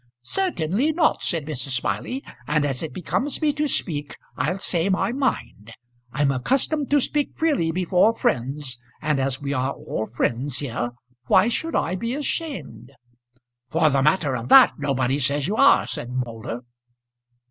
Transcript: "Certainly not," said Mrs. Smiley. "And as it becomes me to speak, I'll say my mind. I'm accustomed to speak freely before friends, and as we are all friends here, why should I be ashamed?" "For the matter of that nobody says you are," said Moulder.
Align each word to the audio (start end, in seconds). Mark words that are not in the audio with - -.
"Certainly 0.23 0.93
not," 0.93 1.21
said 1.21 1.45
Mrs. 1.45 1.73
Smiley. 1.79 2.23
"And 2.47 2.65
as 2.65 2.81
it 2.81 2.91
becomes 2.91 3.39
me 3.39 3.53
to 3.53 3.67
speak, 3.67 4.15
I'll 4.35 4.57
say 4.57 4.89
my 4.89 5.11
mind. 5.11 5.73
I'm 6.11 6.31
accustomed 6.31 6.89
to 6.89 6.99
speak 6.99 7.37
freely 7.37 7.71
before 7.71 8.15
friends, 8.15 8.79
and 8.99 9.19
as 9.19 9.39
we 9.43 9.53
are 9.53 9.73
all 9.73 10.07
friends 10.07 10.57
here, 10.57 10.93
why 11.27 11.49
should 11.49 11.75
I 11.75 11.97
be 11.97 12.15
ashamed?" 12.15 12.89
"For 13.69 13.91
the 13.91 14.01
matter 14.01 14.35
of 14.35 14.49
that 14.49 14.73
nobody 14.79 15.19
says 15.19 15.47
you 15.47 15.55
are," 15.55 15.85
said 15.85 16.09
Moulder. 16.09 16.61